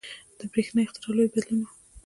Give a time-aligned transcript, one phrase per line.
[0.37, 1.69] •د برېښنا اختراع لوی بدلون و.